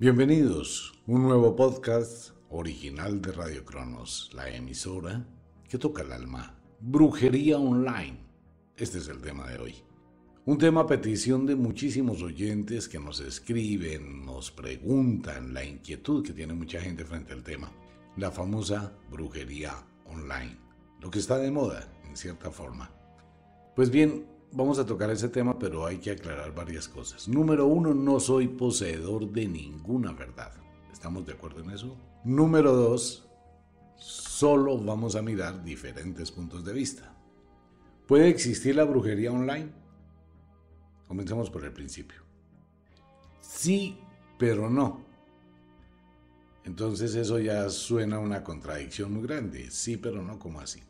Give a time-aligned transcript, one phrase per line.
[0.00, 5.26] Bienvenidos, un nuevo podcast original de Radio Cronos, la emisora
[5.68, 6.56] que toca el alma.
[6.78, 8.16] Brujería online.
[8.76, 9.74] Este es el tema de hoy.
[10.44, 16.32] Un tema a petición de muchísimos oyentes que nos escriben, nos preguntan la inquietud que
[16.32, 17.72] tiene mucha gente frente al tema.
[18.16, 20.56] La famosa brujería online.
[21.00, 22.88] Lo que está de moda, en cierta forma.
[23.74, 27.28] Pues bien, vamos a tocar ese tema, pero hay que aclarar varias cosas.
[27.28, 30.52] Número uno, no soy poseedor de ninguna verdad.
[30.92, 31.96] ¿Estamos de acuerdo en eso?
[32.24, 33.28] Número dos,
[33.96, 37.14] solo vamos a mirar diferentes puntos de vista.
[38.06, 39.70] ¿Puede existir la brujería online?
[41.06, 42.22] Comencemos por el principio.
[43.40, 43.98] Sí,
[44.38, 45.06] pero no.
[46.64, 49.70] Entonces eso ya suena una contradicción muy grande.
[49.70, 50.82] Sí, pero no, como así?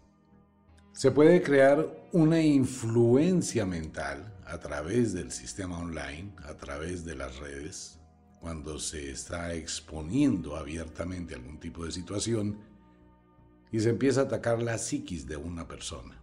[0.99, 7.39] Se puede crear una influencia mental a través del sistema online, a través de las
[7.39, 8.01] redes,
[8.41, 12.59] cuando se está exponiendo abiertamente algún tipo de situación
[13.71, 16.21] y se empieza a atacar la psiquis de una persona.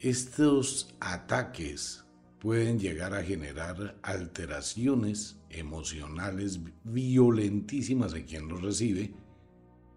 [0.00, 2.02] Estos ataques
[2.40, 9.14] pueden llegar a generar alteraciones emocionales violentísimas en quien los recibe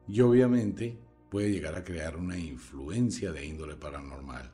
[0.07, 0.99] y obviamente
[1.31, 4.51] puede llegar a crear una influencia de índole paranormal.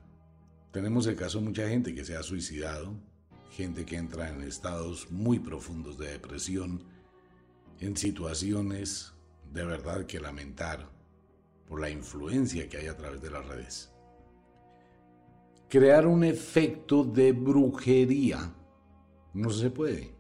[0.72, 2.94] Tenemos el caso de mucha gente que se ha suicidado,
[3.50, 6.84] gente que entra en estados muy profundos de depresión,
[7.80, 9.12] en situaciones
[9.52, 10.88] de verdad que lamentar
[11.68, 13.92] por la influencia que hay a través de las redes.
[15.70, 18.54] Crear un efecto de brujería
[19.34, 20.14] no se puede.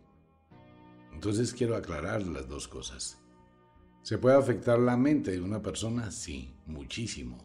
[1.13, 3.19] Entonces quiero aclarar las dos cosas.
[4.07, 6.11] ¿Se puede afectar la mente de una persona?
[6.11, 7.39] Sí, muchísimo.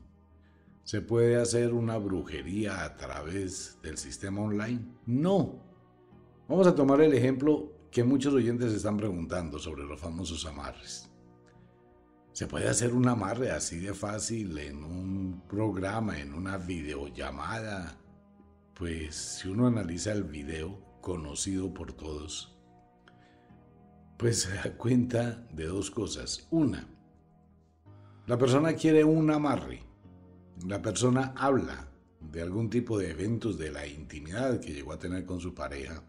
[0.84, 4.80] ¿Se puede hacer una brujería a través del sistema online?
[5.04, 5.60] No.
[6.48, 11.10] Vamos a tomar el ejemplo que muchos oyentes están preguntando sobre los famosos amarres.
[12.30, 17.98] ¿Se puede hacer un amarre así de fácil en un programa, en una videollamada?
[18.74, 22.51] Pues si uno analiza el video, conocido por todos,
[24.22, 26.46] pues se da cuenta de dos cosas.
[26.52, 26.86] Una,
[28.28, 29.82] la persona quiere un amarre.
[30.64, 31.88] La persona habla
[32.20, 36.04] de algún tipo de eventos de la intimidad que llegó a tener con su pareja.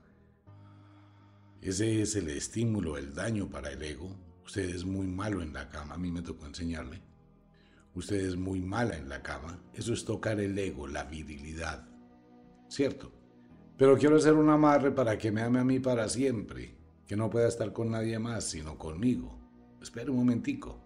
[1.60, 4.16] Ese es el estímulo, el daño para el ego.
[4.46, 7.02] Usted es muy malo en la cama, a mí me tocó enseñarle.
[7.96, 9.60] Usted es muy mala en la cama.
[9.74, 11.90] Eso es tocar el ego, la virilidad.
[12.68, 13.12] ¿Cierto?
[13.76, 17.30] Pero quiero hacer un amarre para que me ame a mí para siempre que no
[17.30, 19.38] pueda estar con nadie más, sino conmigo.
[19.82, 20.80] Espera un momentico.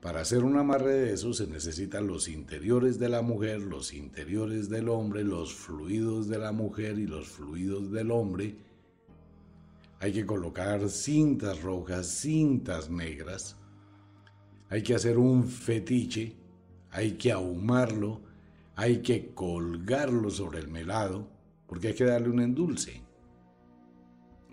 [0.00, 4.70] Para hacer un amarre de eso se necesitan los interiores de la mujer, los interiores
[4.70, 8.56] del hombre, los fluidos de la mujer y los fluidos del hombre.
[9.98, 13.56] Hay que colocar cintas rojas, cintas negras.
[14.70, 16.34] Hay que hacer un fetiche.
[16.90, 18.22] Hay que ahumarlo.
[18.76, 21.28] Hay que colgarlo sobre el melado
[21.66, 23.02] porque hay que darle un endulce.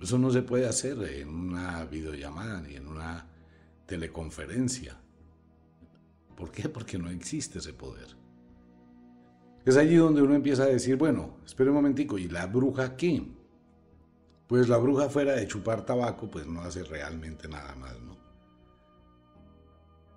[0.01, 3.27] Eso no se puede hacer en una videollamada ni en una
[3.85, 4.99] teleconferencia.
[6.35, 6.69] ¿Por qué?
[6.69, 8.07] Porque no existe ese poder.
[9.65, 13.37] Es allí donde uno empieza a decir, bueno, espere un momentico, ¿y la bruja qué?
[14.47, 18.17] pues la bruja fuera de chupar tabaco, pues no hace realmente nada más, ¿no?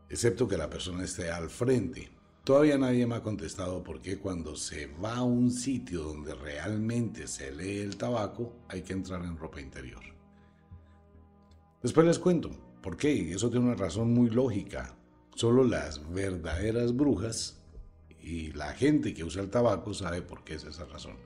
[0.08, 2.10] Excepto que la persona esté al frente.
[2.44, 7.26] Todavía nadie me ha contestado por qué cuando se va a un sitio donde realmente
[7.26, 10.02] se lee el tabaco hay que entrar en ropa interior.
[11.82, 12.50] Después les cuento
[12.82, 14.96] por qué, eso tiene una razón muy lógica.
[15.34, 17.62] Solo las verdaderas brujas
[18.20, 21.16] y la gente que usa el tabaco sabe por qué es esa razón.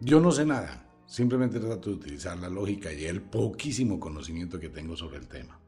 [0.00, 4.68] Yo no sé nada, simplemente trato de utilizar la lógica y el poquísimo conocimiento que
[4.70, 5.58] tengo sobre el tema.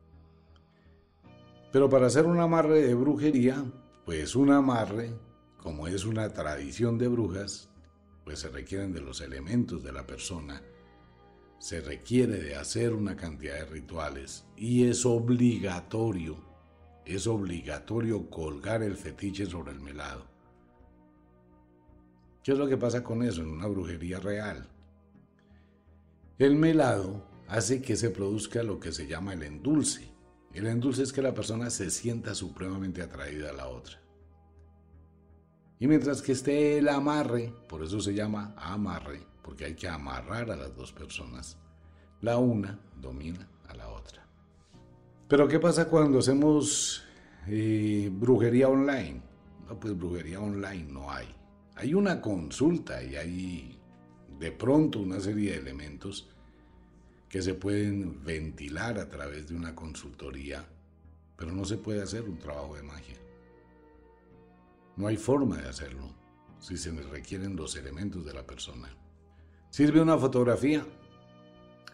[1.72, 3.64] Pero para hacer un amarre de brujería,
[4.10, 5.14] pues un amarre,
[5.56, 7.70] como es una tradición de brujas,
[8.24, 10.60] pues se requieren de los elementos de la persona,
[11.60, 16.38] se requiere de hacer una cantidad de rituales y es obligatorio,
[17.04, 20.26] es obligatorio colgar el fetiche sobre el melado.
[22.42, 24.68] ¿Qué es lo que pasa con eso en una brujería real?
[26.36, 30.12] El melado hace que se produzca lo que se llama el endulce.
[30.52, 33.99] El endulce es que la persona se sienta supremamente atraída a la otra.
[35.80, 40.50] Y mientras que esté el amarre, por eso se llama amarre, porque hay que amarrar
[40.50, 41.56] a las dos personas,
[42.20, 44.22] la una domina a la otra.
[45.26, 47.02] Pero ¿qué pasa cuando hacemos
[47.48, 49.22] eh, brujería online?
[49.66, 51.34] No, pues brujería online no hay.
[51.76, 53.78] Hay una consulta y hay
[54.38, 56.28] de pronto una serie de elementos
[57.26, 60.62] que se pueden ventilar a través de una consultoría,
[61.36, 63.16] pero no se puede hacer un trabajo de magia.
[65.00, 66.14] No hay forma de hacerlo
[66.58, 68.88] si se requieren los elementos de la persona.
[69.70, 70.86] ¿Sirve una fotografía?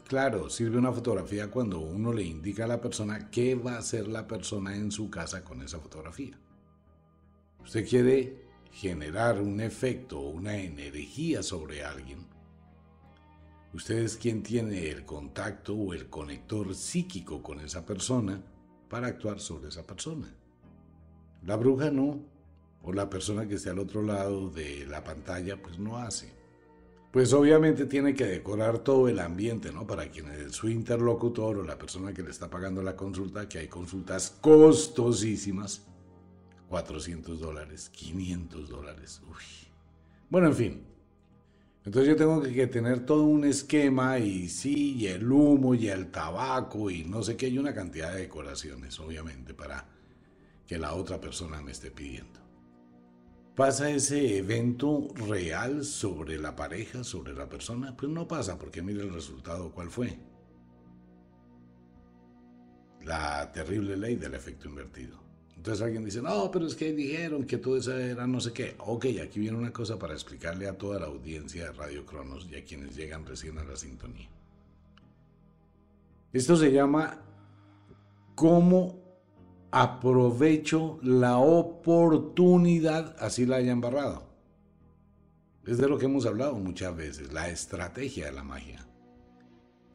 [0.09, 4.09] Claro, sirve una fotografía cuando uno le indica a la persona qué va a hacer
[4.09, 6.37] la persona en su casa con esa fotografía.
[7.63, 8.43] Usted quiere
[8.73, 12.27] generar un efecto o una energía sobre alguien
[13.73, 18.43] Usted es quien tiene el contacto o el conector psíquico con esa persona
[18.89, 20.35] para actuar sobre esa persona.
[21.45, 22.36] La bruja no,
[22.87, 26.33] o la persona que esté al otro lado de la pantalla, pues no hace.
[27.11, 29.87] Pues obviamente tiene que decorar todo el ambiente, ¿no?
[29.87, 33.67] Para quien su interlocutor o la persona que le está pagando la consulta, que hay
[33.67, 35.83] consultas costosísimas,
[36.69, 39.45] 400 dólares, 500 dólares, uy.
[40.31, 40.87] Bueno, en fin,
[41.85, 46.13] entonces yo tengo que tener todo un esquema y sí, y el humo y el
[46.13, 49.89] tabaco y no sé qué, hay una cantidad de decoraciones, obviamente, para
[50.69, 52.46] que la otra persona me esté pidiendo.
[53.57, 57.97] ¿Pasa ese evento real sobre la pareja, sobre la persona?
[57.97, 60.19] Pues no pasa, porque mire el resultado, ¿cuál fue?
[63.03, 65.19] La terrible ley del efecto invertido.
[65.57, 68.77] Entonces alguien dice, no, pero es que dijeron que todo eso era no sé qué.
[68.79, 72.57] Ok, aquí viene una cosa para explicarle a toda la audiencia de Radio Cronos y
[72.57, 74.29] a quienes llegan recién a la sintonía.
[76.31, 77.23] Esto se llama
[78.35, 79.06] cómo
[79.71, 84.27] aprovecho la oportunidad, así la hayan barrado.
[85.65, 88.87] Es de lo que hemos hablado muchas veces, la estrategia de la magia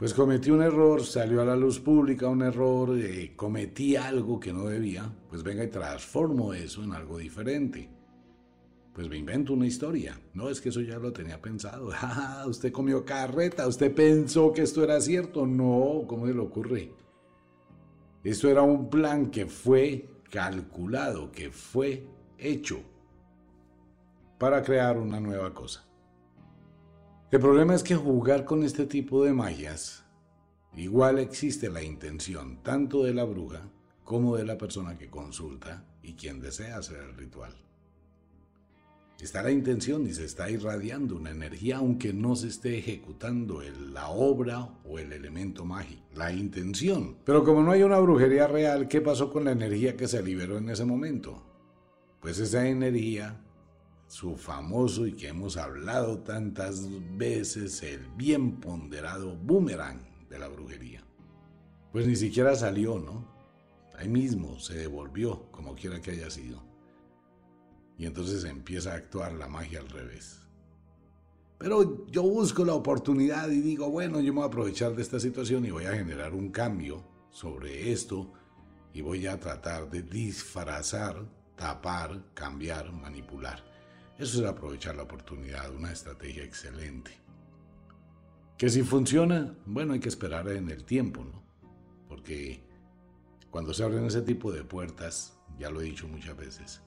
[0.01, 4.51] pues cometí un error, salió a la luz pública un error, eh, cometí algo que
[4.51, 7.88] no debía, pues venga y transformo eso en algo diferente.
[8.95, 10.19] Pues me invento una historia.
[10.33, 11.91] No, es que eso ya lo tenía pensado.
[12.01, 15.45] Ah, usted comió carreta, usted pensó que esto era cierto.
[15.45, 16.91] No, ¿cómo se le ocurre?
[18.24, 22.82] Esto era un plan que fue calculado, que fue hecho
[24.38, 25.86] para crear una nueva cosa.
[27.32, 30.04] El problema es que jugar con este tipo de magias,
[30.75, 33.62] igual existe la intención tanto de la bruja
[34.04, 37.56] como de la persona que consulta y quien desea hacer el ritual.
[39.22, 43.62] Está la intención y se está irradiando una energía aunque no se esté ejecutando
[43.94, 46.01] la obra o el elemento mágico.
[46.16, 47.18] La intención.
[47.24, 50.58] Pero como no hay una brujería real, ¿qué pasó con la energía que se liberó
[50.58, 51.44] en ese momento?
[52.20, 53.40] Pues esa energía
[54.08, 61.04] su famoso y que hemos hablado tantas veces, el bien ponderado boomerang de la brujería.
[61.92, 63.25] Pues ni siquiera salió, ¿no?
[63.98, 66.71] Ahí mismo se devolvió, como quiera que haya sido.
[67.98, 70.41] Y entonces empieza a actuar la magia al revés.
[71.57, 75.19] Pero yo busco la oportunidad y digo, bueno, yo me voy a aprovechar de esta
[75.19, 78.33] situación y voy a generar un cambio sobre esto
[78.93, 81.24] y voy a tratar de disfrazar,
[81.55, 83.63] tapar, cambiar, manipular.
[84.17, 87.12] Eso es aprovechar la oportunidad, una estrategia excelente.
[88.57, 91.43] Que si funciona, bueno, hay que esperar en el tiempo, ¿no?
[92.07, 92.63] Porque
[93.50, 96.81] cuando se abren ese tipo de puertas, ya lo he dicho muchas veces,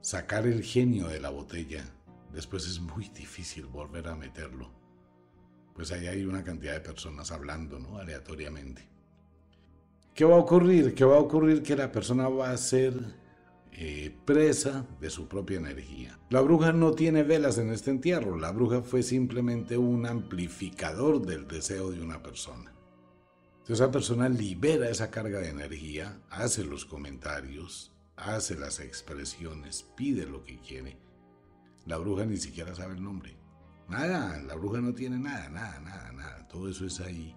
[0.00, 1.84] sacar el genio de la botella
[2.32, 4.70] después es muy difícil volver a meterlo.
[5.74, 7.98] pues ahí hay una cantidad de personas hablando, ¿no?
[7.98, 8.88] Aleatoriamente.
[10.14, 10.94] ¿Qué va a ocurrir?
[10.94, 11.62] ¿Qué va a ocurrir?
[11.62, 12.94] Que la persona va a ser
[13.72, 16.18] eh, presa de su propia energía.
[16.30, 21.46] La bruja no tiene velas en este entierro, la bruja fue simplemente un amplificador del
[21.46, 22.72] deseo de una persona.
[23.58, 30.26] Entonces esa persona libera esa carga de energía, hace los comentarios, hace las expresiones, pide
[30.26, 30.98] lo que quiere.
[31.84, 33.36] La bruja ni siquiera sabe el nombre.
[33.88, 36.48] Nada, la bruja no tiene nada, nada, nada, nada.
[36.48, 37.36] Todo eso es ahí.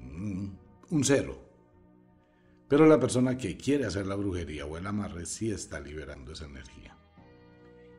[0.00, 0.48] Mm,
[0.90, 1.38] un cero.
[2.68, 6.46] Pero la persona que quiere hacer la brujería o el amarre sí está liberando esa
[6.46, 6.96] energía.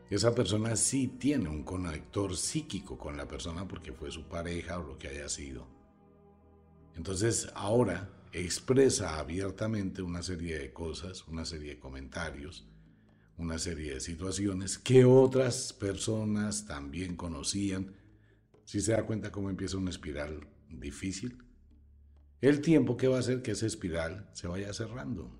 [0.09, 4.83] Esa persona sí tiene un conector psíquico con la persona porque fue su pareja o
[4.83, 5.67] lo que haya sido.
[6.95, 8.09] Entonces ahora
[8.41, 12.67] expresa abiertamente una serie de cosas, una serie de comentarios,
[13.37, 17.95] una serie de situaciones que otras personas también conocían.
[18.65, 21.37] Si se da cuenta cómo empieza una espiral difícil,
[22.41, 25.31] el tiempo que va a hacer que esa espiral se vaya cerrando.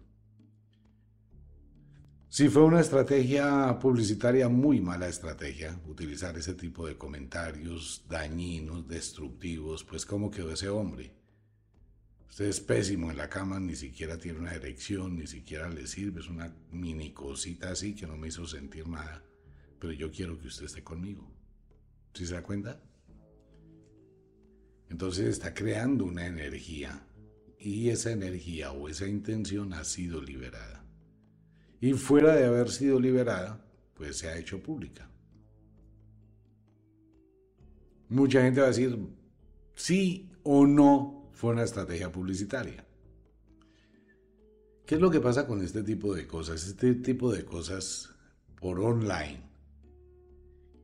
[2.30, 9.86] Si fue una estrategia publicitaria, muy mala estrategia, utilizar ese tipo de comentarios dañinos, destructivos,
[9.86, 11.25] pues cómo quedó ese hombre.
[12.30, 16.20] Usted es pésimo en la cama, ni siquiera tiene una erección, ni siquiera le sirve,
[16.20, 19.24] es una mini cosita así que no me hizo sentir nada,
[19.80, 21.32] pero yo quiero que usted esté conmigo.
[22.14, 22.82] ¿Sí se da cuenta?
[24.90, 27.08] Entonces está creando una energía
[27.60, 30.84] y esa energía o esa intención ha sido liberada.
[31.82, 33.66] Y fuera de haber sido liberada,
[33.96, 35.10] pues se ha hecho pública.
[38.10, 38.98] Mucha gente va a decir
[39.74, 42.88] sí o no fue una estrategia publicitaria.
[44.88, 46.66] ¿Qué es lo que pasa con este tipo de cosas?
[46.66, 48.10] Este tipo de cosas
[48.60, 49.44] por online.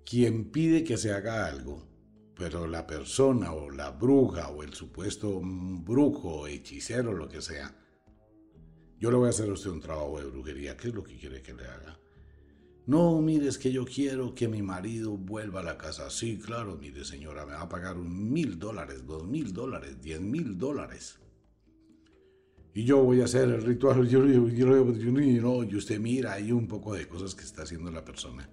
[0.06, 1.92] Quien pide que se haga algo
[2.42, 7.72] pero la persona o la bruja o el supuesto brujo, hechicero, lo que sea,
[8.98, 11.20] yo le voy a hacer a usted un trabajo de brujería, ¿qué es lo que
[11.20, 12.00] quiere que le haga?
[12.88, 16.10] No, mire, es que yo quiero que mi marido vuelva a la casa.
[16.10, 20.20] Sí, claro, mire señora, me va a pagar un mil dólares, dos mil dólares, diez
[20.20, 21.20] mil dólares.
[22.74, 26.68] Y yo voy a hacer el ritual, yo, yo, yo, y usted mira ahí un
[26.68, 28.50] poco de cosas que está haciendo la persona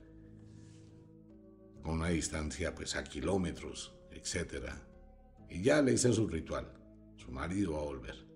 [1.88, 4.72] una distancia pues a kilómetros, etc.
[5.48, 6.70] Y ya le hice su ritual.
[7.16, 8.27] Su marido va a volver.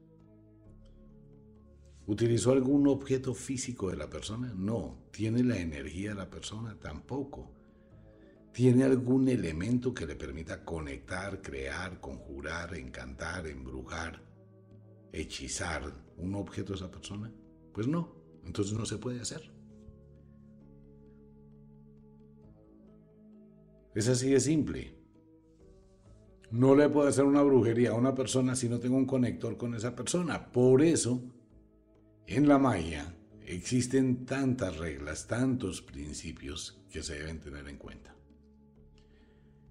[2.12, 4.52] ¿Utilizó algún objeto físico de la persona?
[4.54, 4.98] No.
[5.10, 6.78] ¿Tiene la energía de la persona?
[6.78, 7.50] Tampoco.
[8.52, 14.22] ¿Tiene algún elemento que le permita conectar, crear, conjurar, encantar, embrujar,
[15.10, 17.32] hechizar un objeto de esa persona?
[17.72, 18.14] Pues no.
[18.44, 19.50] Entonces no se puede hacer.
[23.94, 24.98] Es así de simple.
[26.50, 29.74] No le puedo hacer una brujería a una persona si no tengo un conector con
[29.74, 30.52] esa persona.
[30.52, 31.22] Por eso,
[32.26, 33.14] en la magia
[33.46, 38.14] existen tantas reglas, tantos principios que se deben tener en cuenta.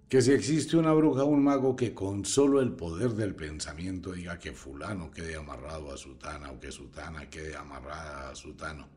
[0.09, 4.11] Que si existe una bruja o un mago que con solo el poder del pensamiento
[4.11, 8.89] diga que fulano quede amarrado a sutana o que sutana quede amarrada a sutano,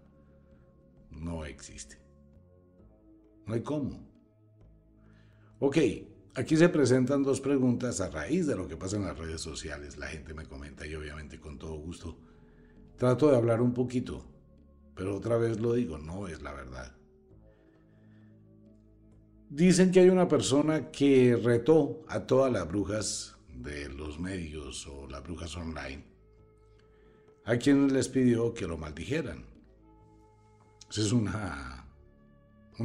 [1.13, 2.03] no existe.
[3.47, 4.05] No hay cómo.
[5.61, 5.79] Ok,
[6.35, 9.97] aquí se presentan dos preguntas a raíz de lo que pasa en las redes sociales.
[9.97, 12.19] La gente me comenta y obviamente con todo gusto
[12.97, 14.25] trato de hablar un poquito,
[14.95, 16.95] pero otra vez lo digo, no es la verdad.
[19.51, 25.07] Dicen que hay una persona que retó a todas las brujas de los medios o
[25.09, 26.05] las brujas online,
[27.45, 29.45] a quienes les pidió que lo maldijeran.
[30.91, 31.29] Ese es un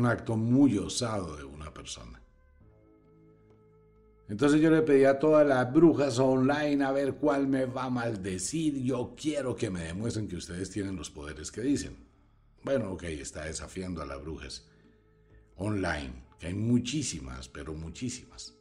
[0.06, 2.19] acto muy osado de una persona.
[4.30, 7.90] Entonces yo le pedí a todas las brujas online a ver cuál me va a
[7.90, 8.84] maldecir.
[8.84, 11.98] Yo quiero que me demuestren que ustedes tienen los poderes que dicen.
[12.64, 14.70] Bueno, ok, está desafiando a las brujas
[15.56, 18.56] online, que hay muchísimas, pero muchísimas.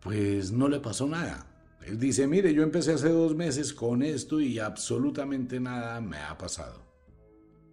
[0.00, 1.46] Pues no le pasó nada.
[1.84, 6.38] Él dice, mire, yo empecé hace dos meses con esto y absolutamente nada me ha
[6.38, 6.82] pasado.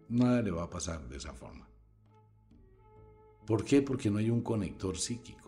[0.10, 1.70] Nada le va a pasar de esa forma.
[3.48, 3.82] ¿Por qué?
[3.82, 5.43] Porque no hay un conector psíquico.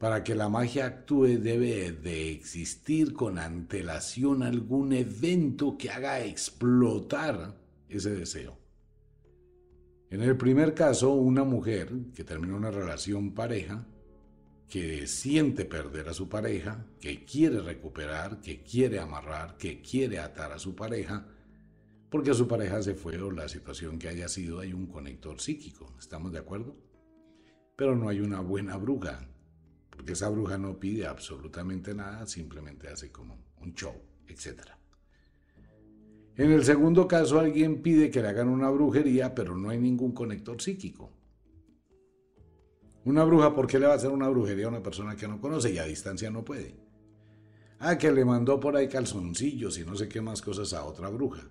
[0.00, 7.54] Para que la magia actúe debe de existir con antelación algún evento que haga explotar
[7.88, 8.58] ese deseo.
[10.08, 13.86] En el primer caso, una mujer que termina una relación pareja,
[14.68, 20.50] que siente perder a su pareja, que quiere recuperar, que quiere amarrar, que quiere atar
[20.50, 21.28] a su pareja,
[22.10, 25.94] porque su pareja se fue o la situación que haya sido, hay un conector psíquico.
[25.98, 26.90] ¿Estamos de acuerdo?
[27.80, 29.26] pero no hay una buena bruja,
[30.00, 33.92] porque esa bruja no pide absolutamente nada, simplemente hace como un show,
[34.28, 34.62] etc.
[36.36, 40.12] En el segundo caso, alguien pide que le hagan una brujería, pero no hay ningún
[40.12, 41.12] conector psíquico.
[43.04, 45.38] Una bruja, ¿por qué le va a hacer una brujería a una persona que no
[45.38, 46.80] conoce y a distancia no puede?
[47.78, 51.10] Ah, que le mandó por ahí calzoncillos y no sé qué más cosas a otra
[51.10, 51.42] bruja.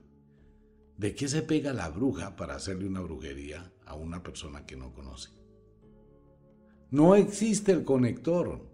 [0.97, 4.91] ¿De qué se pega la bruja para hacerle una brujería a una persona que no
[4.91, 5.38] conoce?
[6.91, 8.67] No existe el conector.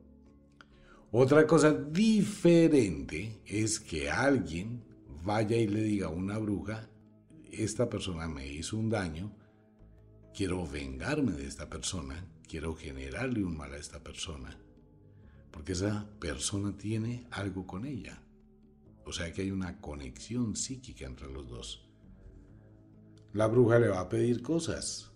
[1.11, 4.83] Otra cosa diferente es que alguien
[5.23, 6.89] vaya y le diga a una bruja,
[7.51, 9.31] esta persona me hizo un daño,
[10.33, 14.57] quiero vengarme de esta persona, quiero generarle un mal a esta persona,
[15.51, 18.21] porque esa persona tiene algo con ella.
[19.05, 21.87] O sea que hay una conexión psíquica entre los dos.
[23.33, 25.11] La bruja le va a pedir cosas.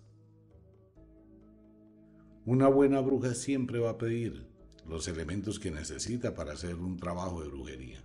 [2.46, 4.46] Una buena bruja siempre va a pedir
[4.86, 8.02] los elementos que necesita para hacer un trabajo de brujería.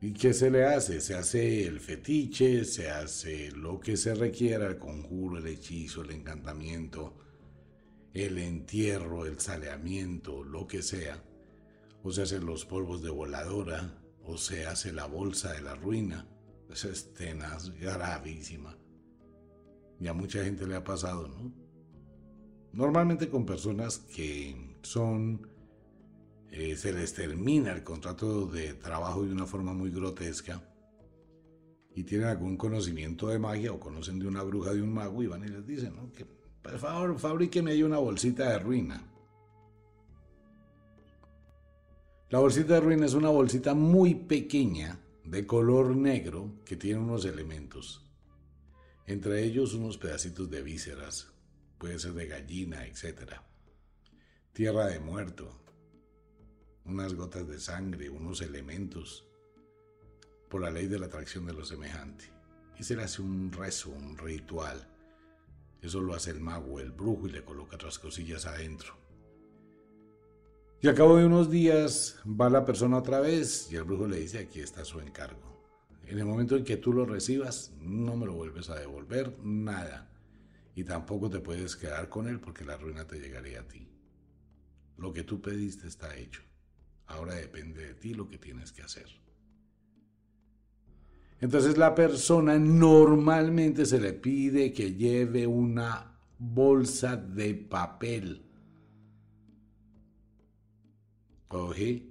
[0.00, 1.00] ¿Y qué se le hace?
[1.00, 6.12] Se hace el fetiche, se hace lo que se requiera, el conjuro, el hechizo, el
[6.12, 7.18] encantamiento,
[8.14, 11.22] el entierro, el saleamiento, lo que sea.
[12.02, 16.26] O se hacen los polvos de voladora, o se hace la bolsa de la ruina.
[16.70, 17.10] Esa es
[17.78, 18.78] gravísima.
[20.00, 21.52] Y a mucha gente le ha pasado, ¿no?
[22.72, 25.46] Normalmente con personas que son
[26.50, 30.60] eh, se les termina el contrato de trabajo de una forma muy grotesca
[31.94, 35.28] y tienen algún conocimiento de magia o conocen de una bruja de un mago y
[35.28, 39.06] van y les dicen, que por favor fabríqueme ahí una bolsita de ruina.
[42.30, 47.24] La bolsita de ruina es una bolsita muy pequeña de color negro que tiene unos
[47.24, 48.09] elementos,
[49.10, 51.32] entre ellos unos pedacitos de vísceras,
[51.78, 53.32] puede ser de gallina, etc.
[54.52, 55.50] Tierra de muerto,
[56.84, 59.26] unas gotas de sangre, unos elementos,
[60.48, 62.26] por la ley de la atracción de lo semejante.
[62.78, 64.86] Y se le hace un rezo, un ritual.
[65.82, 68.94] Eso lo hace el mago, el brujo, y le coloca otras cosillas adentro.
[70.80, 74.20] Y al cabo de unos días va la persona otra vez y el brujo le
[74.20, 75.49] dice, aquí está su encargo.
[76.10, 80.10] En el momento en que tú lo recibas, no me lo vuelves a devolver, nada.
[80.74, 83.88] Y tampoco te puedes quedar con él porque la ruina te llegaría a ti.
[84.96, 86.42] Lo que tú pediste está hecho.
[87.06, 89.06] Ahora depende de ti lo que tienes que hacer.
[91.40, 98.42] Entonces la persona normalmente se le pide que lleve una bolsa de papel.
[101.46, 102.04] Coge,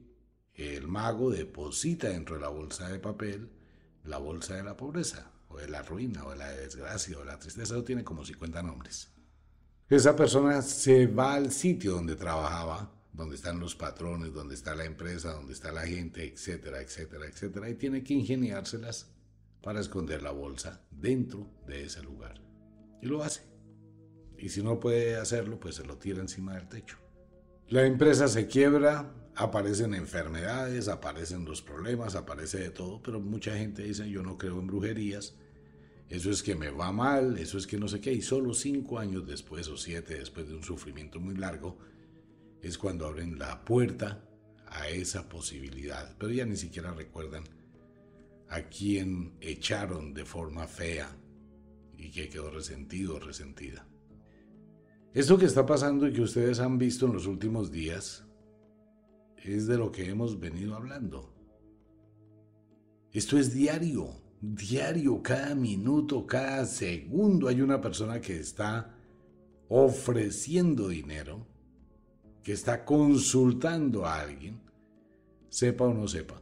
[0.53, 3.58] el mago deposita dentro de la bolsa de papel
[4.03, 7.25] la bolsa de la pobreza, o de la ruina, o de la desgracia, o de
[7.25, 9.09] la tristeza, eso tiene como 50 nombres.
[9.89, 14.85] Esa persona se va al sitio donde trabajaba donde están los patrones, donde está la
[14.85, 19.11] empresa, donde está la gente, etcétera, etcétera, etcétera, y tiene que ingeniárselas
[19.61, 22.41] para esconder la bolsa dentro de ese lugar.
[23.01, 23.41] Y lo hace.
[24.37, 26.97] Y si no puede hacerlo, pues se lo tira encima del techo.
[27.67, 33.83] La empresa se quiebra, aparecen enfermedades, aparecen los problemas, aparece de todo, pero mucha gente
[33.83, 35.35] dice yo no creo en brujerías,
[36.09, 38.99] eso es que me va mal, eso es que no sé qué, y solo cinco
[38.99, 41.77] años después o siete después de un sufrimiento muy largo,
[42.61, 44.25] es cuando abren la puerta
[44.67, 47.43] a esa posibilidad, pero ya ni siquiera recuerdan
[48.49, 51.15] a quién echaron de forma fea
[51.97, 53.87] y que quedó resentido o resentida.
[55.13, 58.25] Esto que está pasando y que ustedes han visto en los últimos días
[59.43, 61.33] es de lo que hemos venido hablando.
[63.11, 64.09] Esto es diario,
[64.41, 68.95] diario, cada minuto, cada segundo hay una persona que está
[69.67, 71.47] ofreciendo dinero
[72.43, 74.59] que está consultando a alguien,
[75.49, 76.41] sepa o no sepa.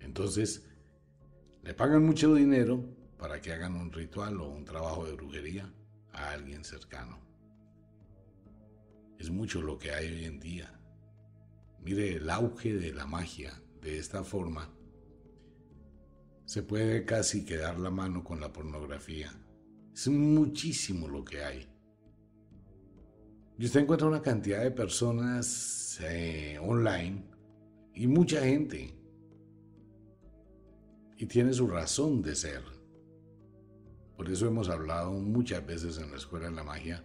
[0.00, 0.66] Entonces,
[1.62, 2.84] le pagan mucho dinero
[3.18, 5.72] para que hagan un ritual o un trabajo de brujería
[6.12, 7.18] a alguien cercano.
[9.18, 10.79] Es mucho lo que hay hoy en día.
[11.82, 14.68] Mire el auge de la magia de esta forma.
[16.44, 19.32] Se puede casi quedar la mano con la pornografía.
[19.94, 21.68] Es muchísimo lo que hay.
[23.58, 27.24] Y usted encuentra una cantidad de personas eh, online
[27.94, 28.94] y mucha gente.
[31.16, 32.62] Y tiene su razón de ser.
[34.16, 37.04] Por eso hemos hablado muchas veces en la Escuela de la Magia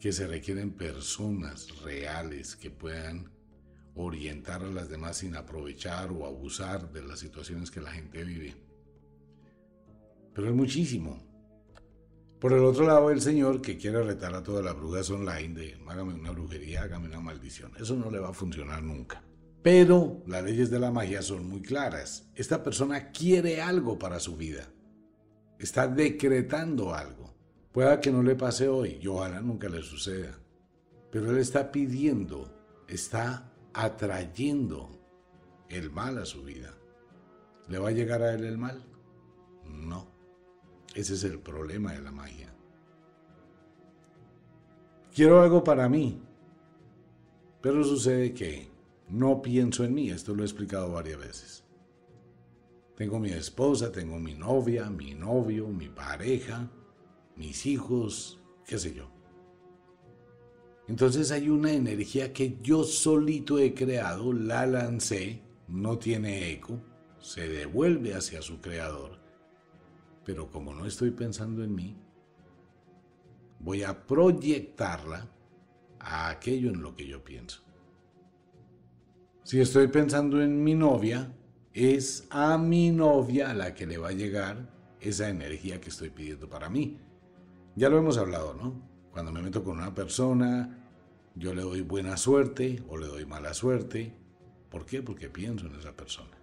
[0.00, 3.30] que se requieren personas reales que puedan
[3.94, 8.56] orientar a las demás sin aprovechar o abusar de las situaciones que la gente vive.
[10.34, 11.22] Pero es muchísimo.
[12.40, 15.78] Por el otro lado, el señor que quiere retar a todas las brujas online de
[15.86, 17.72] hágame una brujería, hágame una maldición.
[17.78, 19.22] Eso no le va a funcionar nunca.
[19.62, 22.30] Pero las leyes de la magia son muy claras.
[22.34, 24.72] Esta persona quiere algo para su vida.
[25.58, 27.29] Está decretando algo.
[27.72, 30.38] Pueda que no le pase hoy y ojalá nunca le suceda.
[31.10, 32.50] Pero él está pidiendo,
[32.88, 34.90] está atrayendo
[35.68, 36.74] el mal a su vida.
[37.68, 38.84] ¿Le va a llegar a él el mal?
[39.64, 40.08] No.
[40.94, 42.52] Ese es el problema de la magia.
[45.14, 46.20] Quiero algo para mí,
[47.60, 48.68] pero sucede que
[49.08, 51.64] no pienso en mí, esto lo he explicado varias veces.
[52.96, 56.70] Tengo mi esposa, tengo mi novia, mi novio, mi pareja,
[57.40, 59.08] mis hijos, qué sé yo.
[60.88, 66.78] Entonces hay una energía que yo solito he creado, la lancé, no tiene eco,
[67.18, 69.18] se devuelve hacia su creador.
[70.22, 71.96] Pero como no estoy pensando en mí,
[73.58, 75.26] voy a proyectarla
[75.98, 77.62] a aquello en lo que yo pienso.
[79.44, 81.34] Si estoy pensando en mi novia,
[81.72, 84.68] es a mi novia la que le va a llegar
[85.00, 86.98] esa energía que estoy pidiendo para mí.
[87.76, 88.74] Ya lo hemos hablado, ¿no?
[89.12, 90.80] Cuando me meto con una persona,
[91.34, 94.14] yo le doy buena suerte o le doy mala suerte.
[94.70, 95.02] ¿Por qué?
[95.02, 96.36] Porque pienso en esa persona.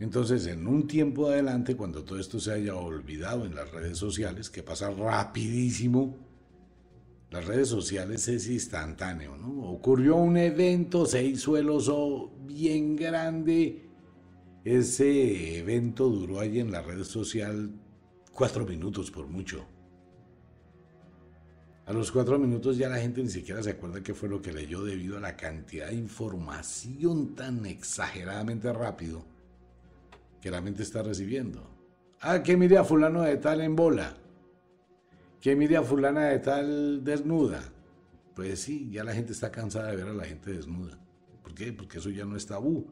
[0.00, 4.50] Entonces, en un tiempo adelante, cuando todo esto se haya olvidado en las redes sociales,
[4.50, 6.16] que pasa rapidísimo,
[7.30, 9.62] las redes sociales es instantáneo, ¿no?
[9.70, 11.70] Ocurrió un evento, se hizo el
[12.46, 13.88] bien grande.
[14.64, 17.70] Ese evento duró ahí en la red social
[18.32, 19.64] cuatro minutos por mucho.
[21.84, 24.52] A los cuatro minutos ya la gente ni siquiera se acuerda qué fue lo que
[24.52, 29.24] leyó debido a la cantidad de información tan exageradamente rápido
[30.40, 31.68] que la mente está recibiendo.
[32.20, 34.14] Ah, que mire a fulano de tal en bola.
[35.40, 37.62] Que mire a fulana de tal desnuda.
[38.34, 40.98] Pues sí, ya la gente está cansada de ver a la gente desnuda.
[41.42, 41.72] ¿Por qué?
[41.72, 42.86] Porque eso ya no es tabú.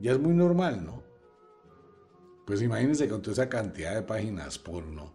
[0.00, 1.02] Ya es muy normal, ¿no?
[2.46, 5.12] Pues imagínense con toda esa cantidad de páginas porno.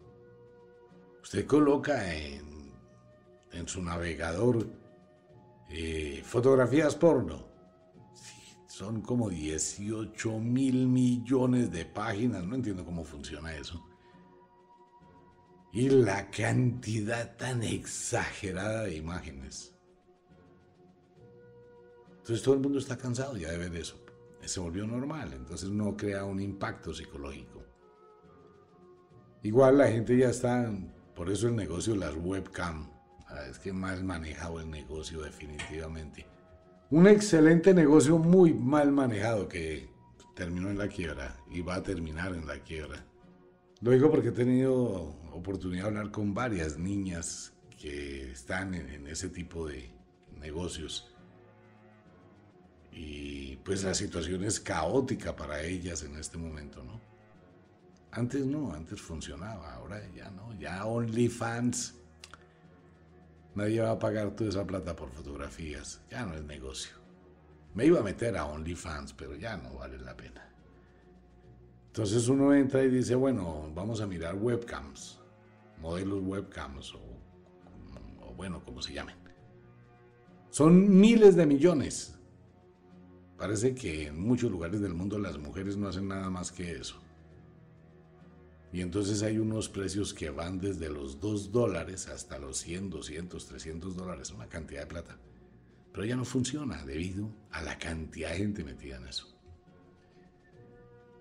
[1.23, 2.73] Usted coloca en,
[3.53, 4.67] en su navegador
[5.69, 7.51] eh, fotografías porno
[8.81, 13.85] son como 18 mil millones de páginas, no entiendo cómo funciona eso.
[15.71, 19.75] Y la cantidad tan exagerada de imágenes.
[22.09, 24.00] Entonces todo el mundo está cansado ya de ver eso.
[24.43, 27.63] Se volvió normal, entonces no crea un impacto psicológico.
[29.43, 30.71] Igual la gente ya está,
[31.15, 32.89] por eso el negocio, las webcam,
[33.49, 36.25] es que mal manejado el negocio definitivamente.
[36.89, 39.89] Un excelente negocio muy mal manejado que
[40.35, 43.05] terminó en la quiebra y va a terminar en la quiebra.
[43.81, 49.29] Lo digo porque he tenido oportunidad de hablar con varias niñas que están en, ese
[49.29, 49.89] tipo de
[50.39, 51.10] negocios.
[52.91, 56.99] Y pues la situación es caótica para ellas en este momento, ¿no?
[58.11, 62.01] Antes no, antes funcionaba, ahora ya no, ya OnlyFans
[63.53, 66.01] Nadie va a pagar toda esa plata por fotografías.
[66.09, 66.95] Ya no es negocio.
[67.73, 70.47] Me iba a meter a OnlyFans, pero ya no vale la pena.
[71.87, 75.19] Entonces uno entra y dice, bueno, vamos a mirar webcams,
[75.81, 77.01] modelos webcams o,
[78.37, 79.15] bueno, como se llamen.
[80.49, 82.17] Son miles de millones.
[83.41, 87.01] Parece que en muchos lugares del mundo las mujeres no hacen nada más que eso.
[88.71, 93.43] Y entonces hay unos precios que van desde los 2 dólares hasta los 100, 200,
[93.47, 95.17] 300 dólares, una cantidad de plata.
[95.91, 99.35] Pero ya no funciona debido a la cantidad de gente metida en eso.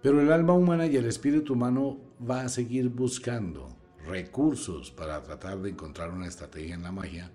[0.03, 3.75] Pero el alma humana y el espíritu humano va a seguir buscando
[4.07, 7.33] recursos para tratar de encontrar una estrategia en la magia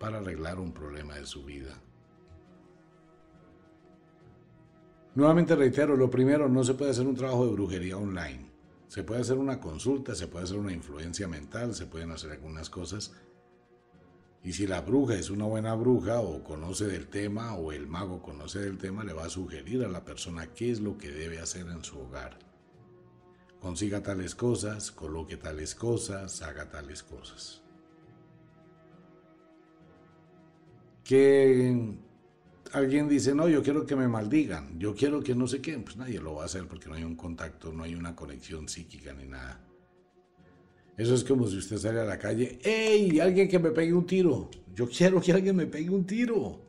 [0.00, 1.80] para arreglar un problema de su vida.
[5.16, 8.50] Nuevamente reitero, lo primero, no se puede hacer un trabajo de brujería online.
[8.86, 12.68] Se puede hacer una consulta, se puede hacer una influencia mental, se pueden hacer algunas
[12.68, 13.14] cosas.
[14.44, 18.20] Y si la bruja es una buena bruja o conoce del tema o el mago
[18.20, 21.38] conoce del tema, le va a sugerir a la persona qué es lo que debe
[21.38, 22.38] hacer en su hogar.
[23.58, 27.62] Consiga tales cosas, coloque tales cosas, haga tales cosas.
[31.02, 31.96] Que
[32.72, 35.96] alguien dice, no, yo quiero que me maldigan, yo quiero que no sé qué, pues
[35.96, 39.12] nadie lo va a hacer porque no hay un contacto, no hay una conexión psíquica
[39.12, 39.60] ni nada.
[40.96, 43.20] Eso es como si usted sale a la calle, ¡Ey!
[43.20, 44.50] Alguien que me pegue un tiro.
[44.74, 46.60] Yo quiero que alguien me pegue un tiro.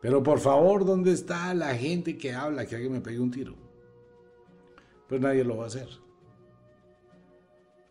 [0.00, 3.54] Pero por favor, ¿dónde está la gente que habla que alguien me pegue un tiro?
[5.08, 5.88] Pues nadie lo va a hacer.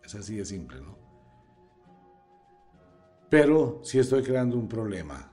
[0.03, 0.97] Es así de simple, ¿no?
[3.29, 5.28] Pero si estoy creando un problema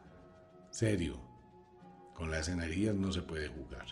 [0.77, 1.19] serio,
[2.13, 3.87] con las energías no se puede jugar.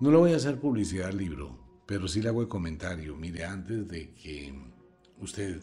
[0.00, 3.14] No le voy a hacer publicidad al libro, pero sí le hago el comentario.
[3.14, 4.52] Mire, antes de que
[5.20, 5.62] usted...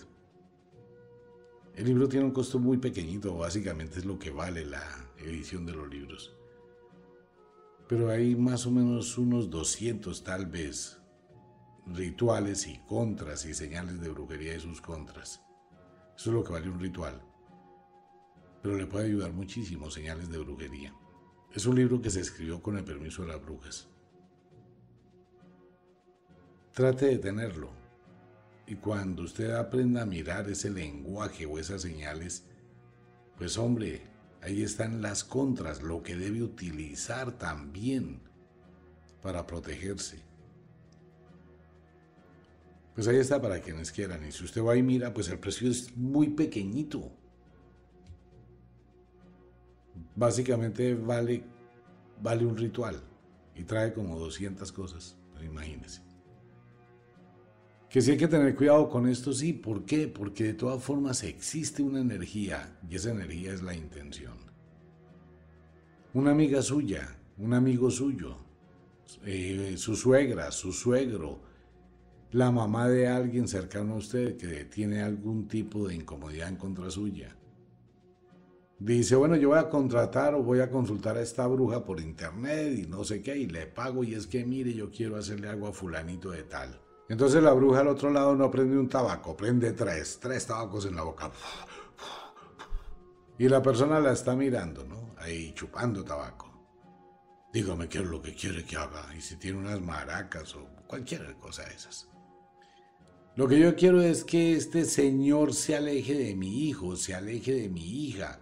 [1.75, 4.81] El libro tiene un costo muy pequeñito, básicamente es lo que vale la
[5.17, 6.33] edición de los libros.
[7.89, 10.97] Pero hay más o menos unos 200 tal vez
[11.85, 15.41] rituales y contras y señales de brujería y sus contras.
[16.15, 17.21] Eso es lo que vale un ritual.
[18.61, 20.93] Pero le puede ayudar muchísimo señales de brujería.
[21.53, 23.87] Es un libro que se escribió con el permiso de las brujas.
[26.73, 27.71] Trate de tenerlo.
[28.67, 32.45] Y cuando usted aprenda a mirar ese lenguaje o esas señales,
[33.37, 34.03] pues hombre,
[34.41, 38.21] ahí están las contras, lo que debe utilizar también
[39.21, 40.21] para protegerse.
[42.93, 44.25] Pues ahí está para quienes quieran.
[44.27, 47.11] Y si usted va y mira, pues el precio es muy pequeñito.
[50.19, 51.41] Básicamente vale,
[52.21, 53.01] vale un ritual
[53.55, 55.15] y trae como 200 cosas.
[55.41, 56.01] Imagínense.
[57.89, 59.53] Que sí hay que tener cuidado con esto, sí.
[59.53, 60.09] ¿Por qué?
[60.09, 64.35] Porque de todas formas existe una energía y esa energía es la intención.
[66.13, 68.35] Una amiga suya, un amigo suyo,
[69.23, 71.39] eh, su suegra, su suegro,
[72.33, 76.91] la mamá de alguien cercano a usted que tiene algún tipo de incomodidad en contra
[76.91, 77.38] suya.
[78.79, 82.79] Dice, bueno, yo voy a contratar o voy a consultar a esta bruja por internet
[82.79, 85.67] y no sé qué, y le pago y es que mire, yo quiero hacerle algo
[85.67, 86.79] a fulanito de tal.
[87.09, 90.95] Entonces la bruja al otro lado no prende un tabaco, prende tres, tres tabacos en
[90.95, 91.29] la boca.
[93.37, 95.15] Y la persona la está mirando, ¿no?
[95.17, 96.49] Ahí chupando tabaco.
[97.51, 101.35] Dígame qué es lo que quiere que haga y si tiene unas maracas o cualquier
[101.35, 102.07] cosa de esas.
[103.35, 107.53] Lo que yo quiero es que este señor se aleje de mi hijo, se aleje
[107.53, 108.39] de mi hija.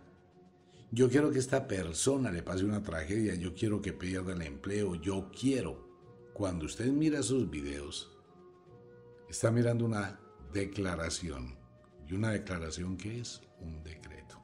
[0.89, 4.95] Yo quiero que esta persona le pase una tragedia, yo quiero que pierda el empleo,
[4.95, 5.85] yo quiero.
[6.33, 8.17] Cuando usted mira sus videos,
[9.29, 10.19] está mirando una
[10.53, 11.57] declaración.
[12.07, 13.41] ¿Y una declaración que es?
[13.59, 14.41] Un decreto.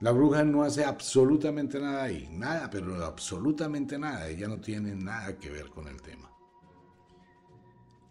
[0.00, 4.28] La bruja no hace absolutamente nada ahí, nada, pero absolutamente nada.
[4.28, 6.31] Ella no tiene nada que ver con el tema.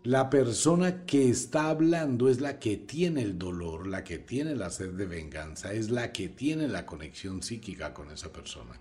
[0.04, 4.72] La persona que está hablando es la que tiene el dolor, la que tiene la
[4.72, 8.80] sed de venganza, es la que tiene la conexión psíquica con esa persona.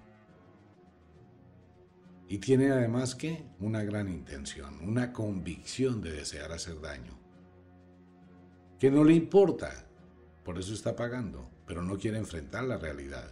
[2.26, 7.18] Y tiene además que una gran intención, una convicción de desear hacer daño.
[8.78, 9.84] Que no le importa,
[10.42, 13.30] por eso está pagando, pero no quiere enfrentar la realidad.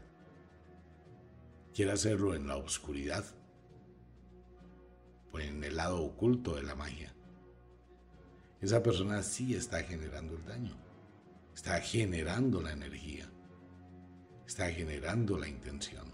[1.72, 3.24] Quiere hacerlo en la oscuridad,
[5.40, 7.14] en el lado oculto de la magia
[8.60, 10.76] esa persona sí está generando el daño,
[11.54, 13.30] está generando la energía,
[14.46, 16.06] está generando la intención.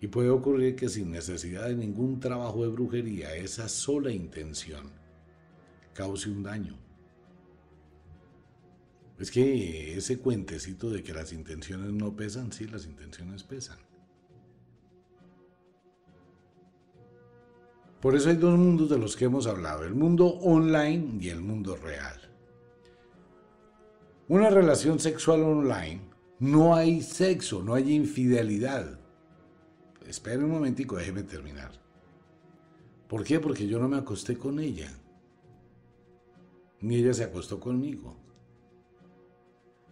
[0.00, 4.90] Y puede ocurrir que sin necesidad de ningún trabajo de brujería, esa sola intención
[5.94, 6.76] cause un daño.
[9.18, 13.78] Es que ese cuentecito de que las intenciones no pesan, sí, las intenciones pesan.
[18.06, 21.40] Por eso hay dos mundos de los que hemos hablado, el mundo online y el
[21.40, 22.14] mundo real.
[24.28, 26.02] Una relación sexual online,
[26.38, 29.00] no hay sexo, no hay infidelidad.
[30.06, 31.72] Esperen un momentico, déjeme terminar.
[33.08, 33.40] ¿Por qué?
[33.40, 34.92] Porque yo no me acosté con ella,
[36.82, 38.16] ni ella se acostó conmigo.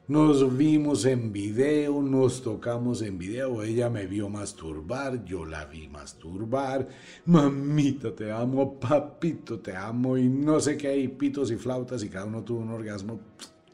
[0.06, 5.88] Nos vimos en video, nos tocamos en video, ella me vio masturbar, yo la vi
[5.88, 6.86] masturbar,
[7.24, 12.10] mamita te amo, papito te amo y no sé qué, hay pitos y flautas y
[12.10, 13.18] cada uno tuvo un orgasmo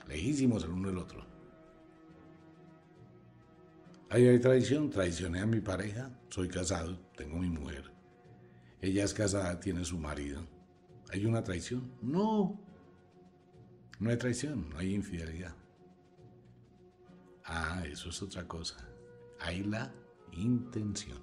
[0.06, 1.24] lejísimos el uno del otro.
[4.08, 7.90] Ahí hay traición, traicioné a mi pareja, soy casado, tengo mi mujer.
[8.80, 10.46] Ella es casada, tiene su marido.
[11.12, 11.90] ¿Hay una traición?
[12.00, 12.56] No,
[13.98, 15.60] no hay traición, no hay infidelidad.
[17.52, 18.76] Ah, eso es otra cosa.
[19.40, 19.92] Hay la
[20.30, 21.18] intención.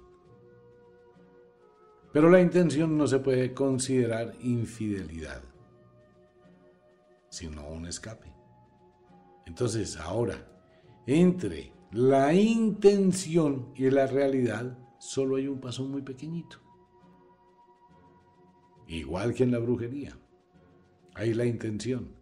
[2.12, 5.42] Pero la intención no se puede considerar infidelidad,
[7.30, 8.30] sino un escape.
[9.46, 10.46] Entonces, ahora,
[11.06, 16.58] entre la intención y la realidad, solo hay un paso muy pequeñito.
[18.86, 20.18] Igual que en la brujería.
[21.14, 22.14] Hay la intención.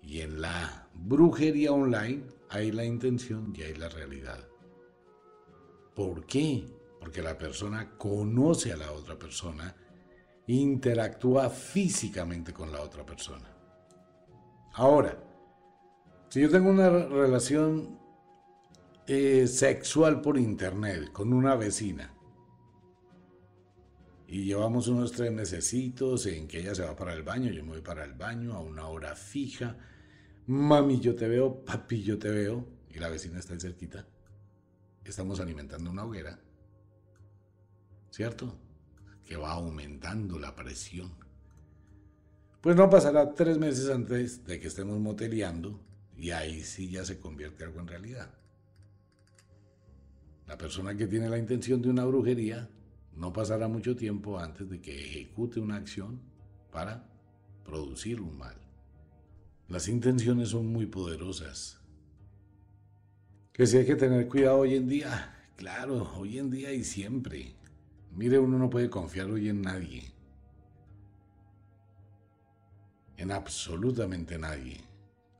[0.00, 4.46] Y en la brujería online hay la intención y hay la realidad.
[5.94, 6.66] ¿Por qué?
[7.00, 9.74] Porque la persona conoce a la otra persona
[10.48, 13.54] interactúa físicamente con la otra persona.
[14.74, 15.18] Ahora,
[16.30, 17.98] si yo tengo una relación
[19.06, 22.14] eh, sexual por internet con una vecina
[24.26, 27.70] y llevamos unos tres necesitos en que ella se va para el baño, yo me
[27.70, 29.76] voy para el baño a una hora fija,
[30.48, 34.06] mami yo te veo, papi yo te veo, y la vecina está ahí cerquita,
[35.04, 36.38] estamos alimentando una hoguera,
[38.10, 38.58] ¿cierto?
[39.24, 41.12] Que va aumentando la presión.
[42.60, 45.80] Pues no pasará tres meses antes de que estemos moteleando
[46.16, 48.34] y ahí sí ya se convierte algo en realidad.
[50.46, 52.68] La persona que tiene la intención de una brujería
[53.14, 56.20] no pasará mucho tiempo antes de que ejecute una acción
[56.72, 57.06] para
[57.64, 58.67] producir un mal.
[59.68, 61.78] Las intenciones son muy poderosas.
[63.52, 67.54] Que si hay que tener cuidado hoy en día, claro, hoy en día y siempre.
[68.12, 70.04] Mire, uno no puede confiar hoy en nadie.
[73.18, 74.80] En absolutamente nadie.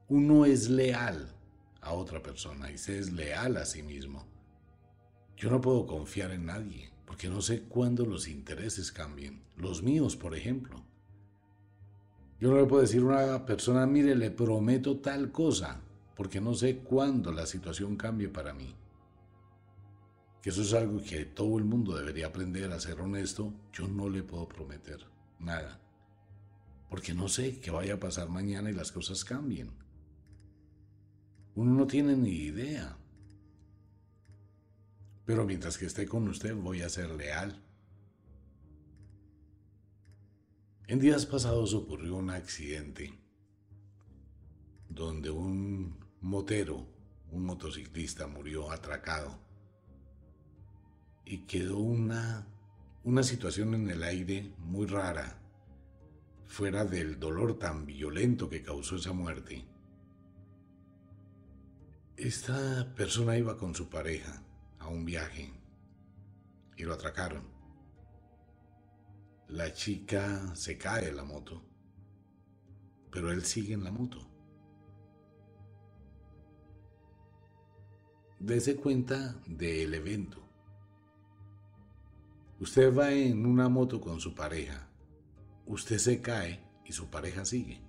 [0.09, 1.35] Uno es leal
[1.81, 4.27] a otra persona y se es leal a sí mismo.
[5.39, 9.43] Yo no puedo confiar en nadie porque no sé cuándo los intereses cambien.
[9.57, 10.85] Los míos, por ejemplo.
[12.41, 15.81] Yo no le puedo decir a una persona, mire, le prometo tal cosa,
[16.15, 18.75] porque no sé cuándo la situación cambie para mí.
[20.41, 23.53] Que eso es algo que todo el mundo debería aprender a ser honesto.
[23.73, 25.05] Yo no le puedo prometer
[25.41, 25.81] nada,
[26.89, 29.71] porque no sé qué vaya a pasar mañana y las cosas cambien.
[31.57, 32.97] Uno no tiene ni idea.
[35.25, 37.61] Pero mientras que esté con usted voy a ser leal.
[40.89, 43.13] En días pasados ocurrió un accidente
[44.89, 46.87] donde un motero,
[47.31, 49.39] un motociclista murió atracado
[51.27, 52.47] y quedó una,
[53.05, 55.39] una situación en el aire muy rara,
[56.47, 59.67] fuera del dolor tan violento que causó esa muerte.
[62.17, 64.43] Esta persona iba con su pareja
[64.79, 65.53] a un viaje
[66.79, 67.58] y lo atracaron.
[69.49, 71.63] La chica se cae de la moto,
[73.11, 74.19] pero él sigue en la moto.
[78.39, 80.47] Dese cuenta del evento.
[82.61, 84.91] Usted va en una moto con su pareja,
[85.65, 87.81] usted se cae y su pareja sigue.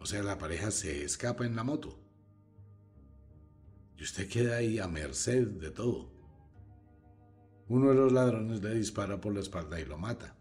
[0.00, 1.96] O sea, la pareja se escapa en la moto.
[3.96, 6.15] Y usted queda ahí a merced de todo.
[7.68, 10.36] Uno de los ladrones le dispara por la espalda y lo mata.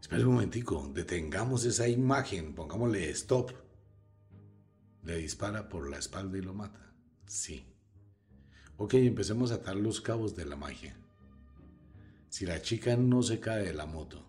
[0.00, 3.52] Espera un momentico, detengamos esa imagen, pongámosle stop.
[5.04, 6.92] Le dispara por la espalda y lo mata.
[7.26, 7.64] Sí.
[8.76, 10.96] Ok, empecemos a atar los cabos de la magia.
[12.28, 14.26] Si la chica no se cae de la moto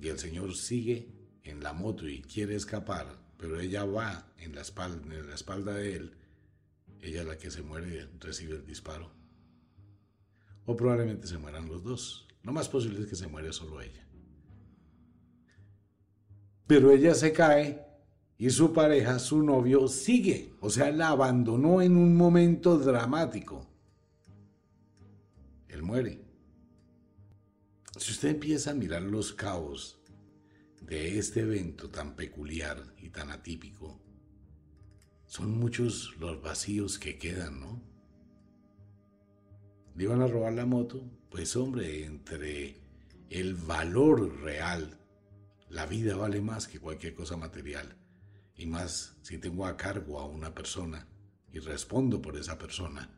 [0.00, 1.12] y el señor sigue
[1.42, 5.74] en la moto y quiere escapar, pero ella va en la espalda, en la espalda
[5.74, 6.16] de él,
[7.00, 9.17] ella es la que se muere recibe el disparo
[10.68, 12.28] o probablemente se mueran los dos.
[12.42, 14.06] Lo más posible es que se muere solo ella.
[16.66, 17.86] Pero ella se cae
[18.36, 20.52] y su pareja, su novio, sigue.
[20.60, 23.66] O sea, la abandonó en un momento dramático.
[25.68, 26.22] Él muere.
[27.96, 30.02] Si usted empieza a mirar los caos
[30.82, 34.02] de este evento tan peculiar y tan atípico,
[35.24, 37.87] son muchos los vacíos que quedan, ¿no?
[39.98, 42.76] Le iban a robar la moto, pues hombre, entre
[43.30, 44.96] el valor real,
[45.70, 47.96] la vida vale más que cualquier cosa material.
[48.54, 51.08] Y más si tengo a cargo a una persona
[51.52, 53.10] y respondo por esa persona,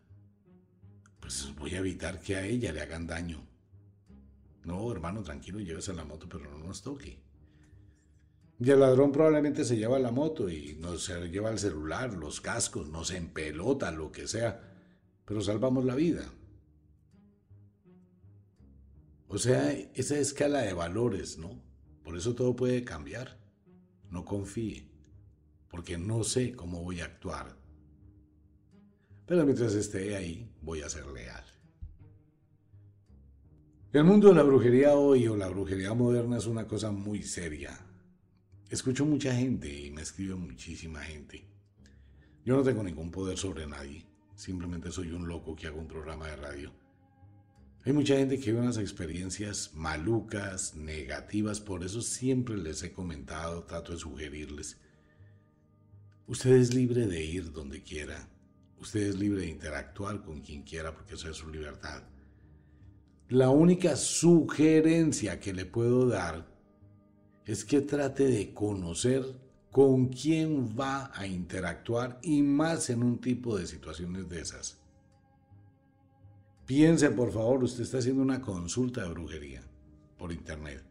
[1.21, 3.47] pues voy a evitar que a ella le hagan daño.
[4.65, 7.21] No, hermano, tranquilo, llévese la moto, pero no nos toque.
[8.59, 12.89] Y el ladrón probablemente se lleva la moto y nos lleva el celular, los cascos,
[12.89, 14.63] nos empelota, lo que sea,
[15.27, 16.25] pero salvamos la vida.
[19.33, 21.63] O sea, esa escala de valores, ¿no?
[22.03, 23.39] Por eso todo puede cambiar.
[24.11, 24.91] No confíe,
[25.71, 27.57] porque no sé cómo voy a actuar.
[29.27, 31.45] Pero mientras esté ahí, voy a ser leal.
[33.93, 37.79] El mundo de la brujería hoy o la brujería moderna es una cosa muy seria.
[38.69, 41.47] Escucho mucha gente y me escribe muchísima gente.
[42.45, 44.05] Yo no tengo ningún poder sobre nadie,
[44.35, 46.90] simplemente soy un loco que hago un programa de radio.
[47.83, 53.65] Hay mucha gente que vive unas experiencias malucas, negativas, por eso siempre les he comentado,
[53.65, 54.77] trato de sugerirles.
[56.27, 58.29] Usted es libre de ir donde quiera,
[58.79, 62.03] usted es libre de interactuar con quien quiera porque eso es su libertad.
[63.31, 66.47] La única sugerencia que le puedo dar
[67.47, 69.25] es que trate de conocer
[69.71, 74.80] con quién va a interactuar y más en un tipo de situaciones de esas.
[76.71, 79.61] Piense, por favor, usted está haciendo una consulta de brujería
[80.17, 80.85] por internet.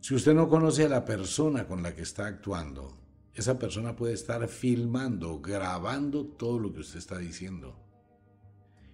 [0.00, 2.96] Si usted no conoce a la persona con la que está actuando,
[3.34, 7.76] esa persona puede estar filmando, grabando todo lo que usted está diciendo.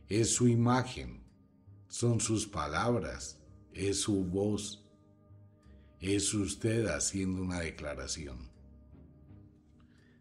[0.08, 1.22] Es su imagen,
[1.86, 3.38] son sus palabras,
[3.72, 4.84] es su voz,
[6.00, 8.50] es usted haciendo una declaración.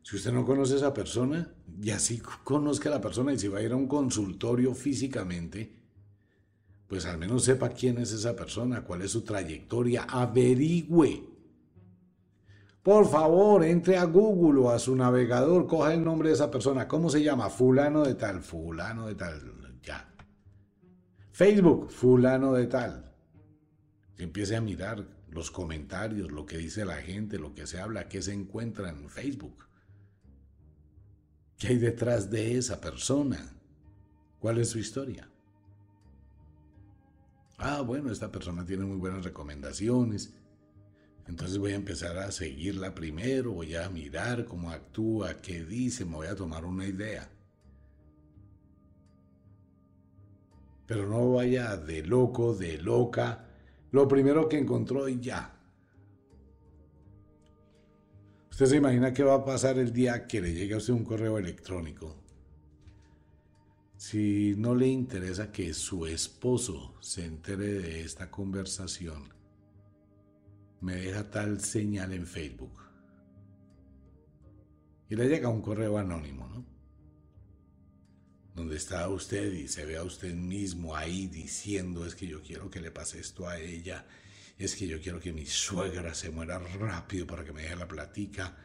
[0.06, 1.51] Si usted no conoce a esa persona,
[1.82, 5.80] y así conozca a la persona y si va a ir a un consultorio físicamente,
[6.86, 11.28] pues al menos sepa quién es esa persona, cuál es su trayectoria, averigüe.
[12.84, 16.88] Por favor, entre a Google o a su navegador, coja el nombre de esa persona.
[16.88, 17.49] ¿Cómo se llama?
[17.49, 20.14] Fulano de tal, fulano de tal, ya.
[21.32, 23.12] Facebook, fulano de tal.
[24.20, 28.22] Empiece a mirar los comentarios, lo que dice la gente, lo que se habla, qué
[28.22, 29.66] se encuentra en Facebook.
[31.58, 33.56] ¿Qué hay detrás de esa persona?
[34.39, 35.30] ¿Cuál es su historia?
[37.58, 40.34] Ah, bueno, esta persona tiene muy buenas recomendaciones.
[41.28, 46.16] Entonces voy a empezar a seguirla primero, voy a mirar cómo actúa, qué dice, me
[46.16, 47.30] voy a tomar una idea.
[50.86, 53.47] Pero no vaya de loco, de loca,
[53.91, 55.55] lo primero que encontró y ya.
[58.56, 61.03] Usted se imagina qué va a pasar el día que le llegue a usted un
[61.03, 62.26] correo electrónico
[63.97, 69.34] si no le interesa que su esposo se entere de esta conversación,
[70.80, 72.80] me deja tal señal en Facebook.
[75.10, 76.66] Y le llega un correo anónimo, ¿no?
[78.53, 82.70] Donde está usted y se ve a usted mismo ahí diciendo es que yo quiero
[82.70, 84.06] que le pase esto a ella,
[84.58, 87.88] es que yo quiero que mi suegra se muera rápido para que me deje la
[87.88, 88.58] platica,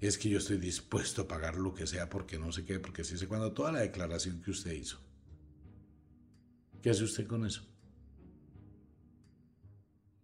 [0.00, 3.04] es que yo estoy dispuesto a pagar lo que sea porque no sé qué, porque
[3.04, 4.98] si sé cuando toda la declaración que usted hizo.
[6.82, 7.66] ¿Qué hace usted con eso?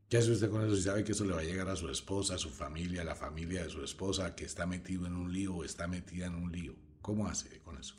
[0.09, 1.89] ¿Qué hace usted con eso si sabe que eso le va a llegar a su
[1.89, 5.33] esposa, a su familia, a la familia de su esposa, que está metido en un
[5.33, 6.75] lío o está metida en un lío?
[7.01, 7.95] ¿Cómo hace con eso?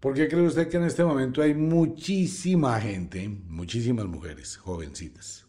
[0.00, 5.46] ¿Por qué cree usted que en este momento hay muchísima gente, muchísimas mujeres, jovencitas,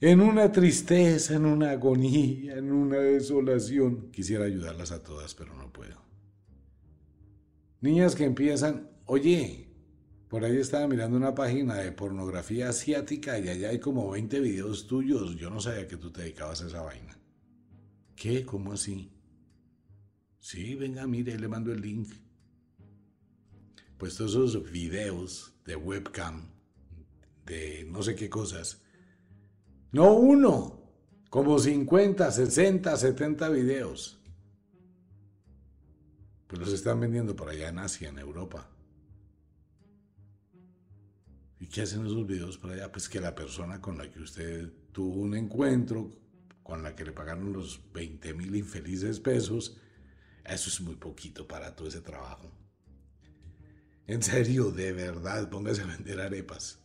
[0.00, 4.10] en una tristeza, en una agonía, en una desolación.
[4.10, 6.00] Quisiera ayudarlas a todas, pero no puedo.
[7.80, 9.68] Niñas que empiezan, oye,
[10.28, 14.86] por ahí estaba mirando una página de pornografía asiática y allá hay como 20 videos
[14.86, 15.36] tuyos.
[15.36, 17.18] Yo no sabía que tú te dedicabas a esa vaina.
[18.14, 18.44] ¿Qué?
[18.44, 19.12] ¿Cómo así?
[20.40, 22.12] Sí, venga, mire, le mando el link.
[23.96, 26.50] Pues todos esos videos de webcam,
[27.46, 28.82] de no sé qué cosas,
[29.92, 30.82] no uno,
[31.30, 34.18] como 50, 60, 70 videos.
[36.46, 38.68] Pues los están vendiendo por allá en Asia, en Europa.
[41.60, 42.90] ¿Y qué hacen esos videos por allá?
[42.90, 46.10] Pues que la persona con la que usted tuvo un encuentro,
[46.62, 49.76] con la que le pagaron los 20 mil infelices pesos,
[50.44, 52.50] eso es muy poquito para todo ese trabajo.
[54.06, 56.78] En serio, de verdad, póngase a vender arepas.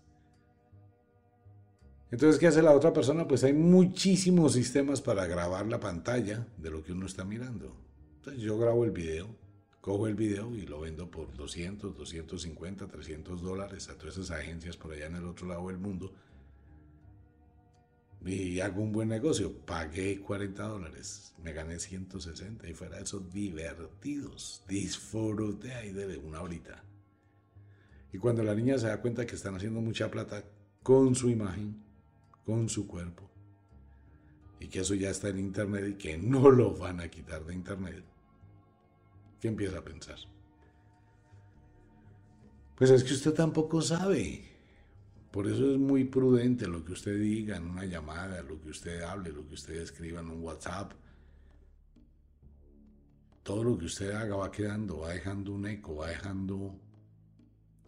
[2.14, 3.28] Entonces, ¿qué hace la otra persona?
[3.28, 7.76] Pues hay muchísimos sistemas para grabar la pantalla de lo que uno está mirando.
[8.18, 9.36] Entonces yo grabo el video,
[9.82, 14.78] cojo el video y lo vendo por 200, 250, 300 dólares a todas esas agencias
[14.78, 16.14] por allá en el otro lado del mundo.
[18.24, 19.52] Y hago un buen negocio.
[19.66, 24.64] Pagué 40 dólares, me gané 160 y fuera de eso divertidos.
[24.68, 26.84] Disfruté ahí de una horita.
[28.12, 30.44] Y cuando la niña se da cuenta que están haciendo mucha plata
[30.84, 31.82] con su imagen,
[32.46, 33.30] con su cuerpo.
[34.60, 37.54] Y que eso ya está en Internet y que no lo van a quitar de
[37.54, 38.04] Internet.
[39.40, 40.18] ¿Qué empieza a pensar?
[42.76, 44.44] Pues es que usted tampoco sabe.
[45.32, 49.02] Por eso es muy prudente lo que usted diga en una llamada, lo que usted
[49.02, 50.94] hable, lo que usted escriba en un WhatsApp.
[53.42, 56.80] Todo lo que usted haga va quedando, va dejando un eco, va dejando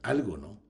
[0.02, 0.65] algo, ¿no?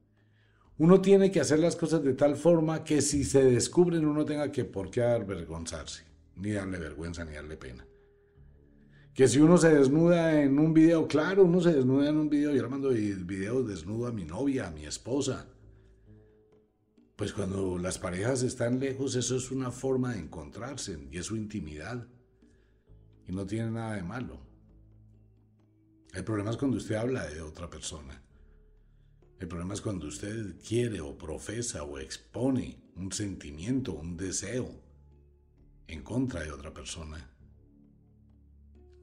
[0.78, 4.52] Uno tiene que hacer las cosas de tal forma que si se descubren uno tenga
[4.52, 6.04] que por qué avergonzarse,
[6.36, 7.88] ni darle vergüenza, ni darle pena.
[9.14, 12.54] Que si uno se desnuda en un video, claro, uno se desnuda en un video,
[12.54, 15.48] yo le mando videos desnudo a mi novia, a mi esposa.
[17.16, 21.38] Pues cuando las parejas están lejos, eso es una forma de encontrarse y es su
[21.38, 22.06] intimidad.
[23.26, 24.42] Y no tiene nada de malo.
[26.14, 28.25] El problema es cuando usted habla de otra persona
[29.40, 34.82] El problema es cuando usted quiere o profesa o expone un sentimiento, un deseo
[35.88, 37.30] en contra de otra persona.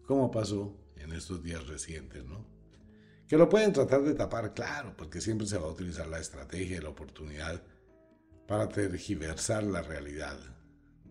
[0.07, 2.47] Como pasó en estos días recientes, ¿no?
[3.29, 6.79] Que lo pueden tratar de tapar, claro, porque siempre se va a utilizar la estrategia
[6.79, 7.63] y la oportunidad
[8.47, 10.39] para tergiversar la realidad.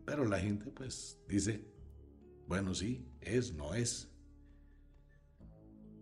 [0.05, 1.65] Pero la gente pues dice,
[2.47, 4.09] bueno, sí, es, no es.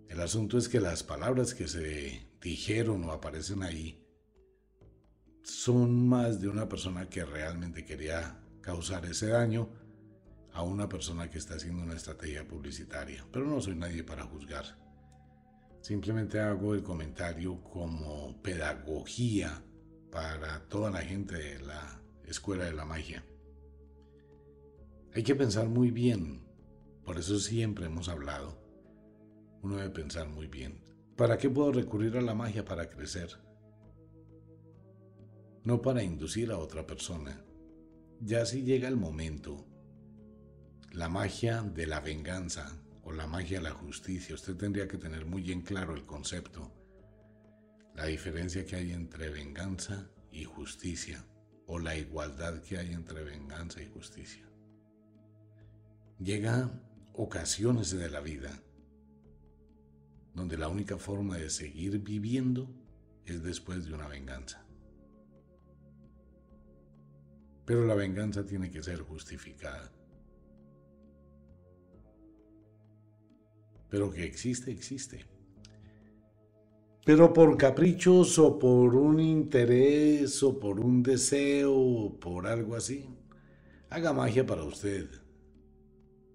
[0.07, 4.00] El asunto es que las palabras que se dijeron o aparecen ahí
[5.50, 9.70] son más de una persona que realmente quería causar ese daño
[10.54, 13.26] a una persona que está haciendo una estrategia publicitaria.
[13.32, 14.78] Pero no soy nadie para juzgar.
[15.82, 19.64] Simplemente hago el comentario como pedagogía
[20.12, 23.24] para toda la gente de la escuela de la magia.
[25.14, 26.46] Hay que pensar muy bien,
[27.04, 28.62] por eso siempre hemos hablado.
[29.62, 30.89] Uno debe pensar muy bien.
[31.20, 33.28] ¿Para qué puedo recurrir a la magia para crecer?
[35.65, 37.43] No para inducir a otra persona.
[38.22, 39.67] Ya si llega el momento,
[40.93, 45.26] la magia de la venganza o la magia de la justicia, usted tendría que tener
[45.26, 46.72] muy bien claro el concepto,
[47.95, 51.26] la diferencia que hay entre venganza y justicia,
[51.67, 54.49] o la igualdad que hay entre venganza y justicia.
[56.17, 56.72] Llega
[57.11, 58.63] ocasiones de la vida
[60.40, 62.70] donde la única forma de seguir viviendo
[63.26, 64.64] es después de una venganza.
[67.66, 69.92] Pero la venganza tiene que ser justificada.
[73.90, 75.26] Pero que existe, existe.
[77.06, 83.10] Pero por caprichos o por un interés o por un deseo o por algo así,
[83.90, 85.10] haga magia para usted.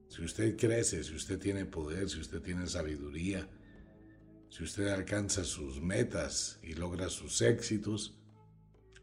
[0.09, 3.49] Si usted crece, si usted tiene poder, si usted tiene sabiduría,
[4.55, 8.17] si usted alcanza sus metas y logra sus éxitos,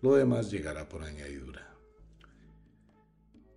[0.01, 1.75] lo demás llegará por añadidura.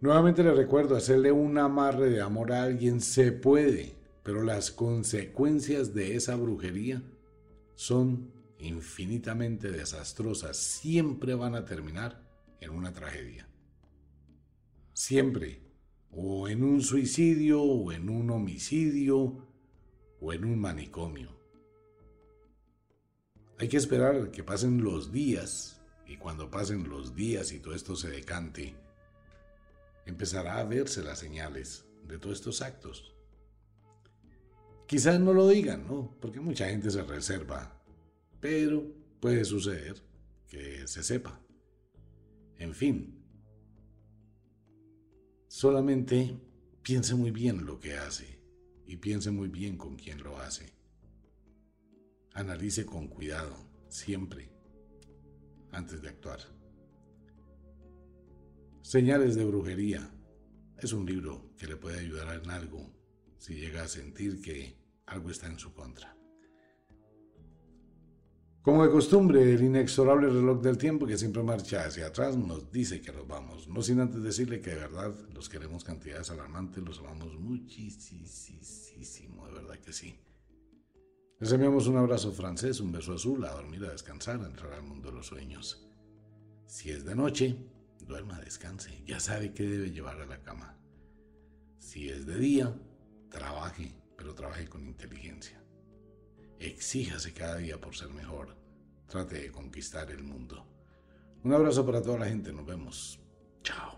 [0.00, 5.94] Nuevamente le recuerdo, hacerle un amarre de amor a alguien se puede, pero las consecuencias
[5.94, 7.00] de esa brujería
[7.76, 12.28] son infinitamente desastrosas, siempre van a terminar
[12.60, 13.48] en una tragedia.
[14.94, 15.60] Siempre.
[16.10, 19.46] O en un suicidio, o en un homicidio,
[20.20, 21.43] o en un manicomio.
[23.58, 27.94] Hay que esperar que pasen los días, y cuando pasen los días y todo esto
[27.94, 28.74] se decante,
[30.06, 33.14] empezará a verse las señales de todos estos actos.
[34.86, 36.16] Quizás no lo digan, ¿no?
[36.20, 37.80] Porque mucha gente se reserva.
[38.40, 38.84] Pero
[39.20, 40.02] puede suceder
[40.48, 41.40] que se sepa.
[42.58, 43.24] En fin.
[45.48, 46.36] Solamente
[46.82, 48.38] piense muy bien lo que hace
[48.86, 50.74] y piense muy bien con quién lo hace.
[52.34, 53.54] Analice con cuidado,
[53.88, 54.50] siempre,
[55.70, 56.40] antes de actuar.
[58.82, 60.10] Señales de brujería.
[60.76, 62.92] Es un libro que le puede ayudar en algo
[63.38, 64.76] si llega a sentir que
[65.06, 66.16] algo está en su contra.
[68.62, 73.00] Como de costumbre, el inexorable reloj del tiempo que siempre marcha hacia atrás nos dice
[73.00, 76.98] que nos vamos, no sin antes decirle que de verdad los queremos cantidades alarmantes, los
[76.98, 80.18] amamos muchísimo, de verdad que sí.
[81.44, 84.82] Les enviamos un abrazo francés, un beso azul, a dormir, a descansar, a entrar al
[84.82, 85.86] mundo de los sueños.
[86.64, 87.54] Si es de noche,
[88.00, 90.78] duerma, descanse, ya sabe qué debe llevar a la cama.
[91.78, 92.74] Si es de día,
[93.28, 95.62] trabaje, pero trabaje con inteligencia.
[96.58, 98.56] Exíjase cada día por ser mejor.
[99.06, 100.66] Trate de conquistar el mundo.
[101.42, 102.54] Un abrazo para toda la gente.
[102.54, 103.20] Nos vemos.
[103.62, 103.93] Chao.